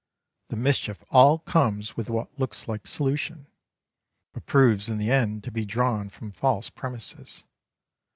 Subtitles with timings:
[0.47, 3.45] The mischief all comes with what looks like solution,
[4.33, 7.43] but proves in the end to be drawn from false premises.